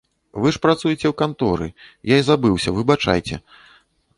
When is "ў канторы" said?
1.09-1.67